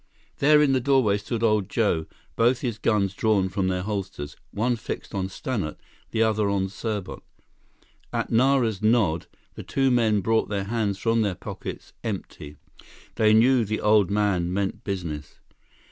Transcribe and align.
There 0.39 0.63
in 0.63 0.73
the 0.73 0.79
doorway 0.79 1.19
stood 1.19 1.43
old 1.43 1.69
Joe, 1.69 2.07
both 2.35 2.61
his 2.61 2.79
guns 2.79 3.13
drawn 3.13 3.49
from 3.49 3.67
their 3.67 3.83
holsters, 3.83 4.35
one 4.49 4.75
fixed 4.75 5.13
on 5.13 5.27
Stannart, 5.29 5.77
the 6.09 6.23
other 6.23 6.49
on 6.49 6.69
Serbot. 6.69 7.21
At 8.11 8.31
Nara's 8.31 8.81
nod, 8.81 9.27
the 9.53 9.61
two 9.61 9.91
men 9.91 10.21
brought 10.21 10.49
their 10.49 10.63
hands 10.63 10.97
from 10.97 11.21
their 11.21 11.35
pockets 11.35 11.93
empty. 12.03 12.55
They 13.13 13.31
knew 13.31 13.63
the 13.63 13.79
old 13.79 14.09
man 14.09 14.51
meant 14.51 14.83
business. 14.83 15.39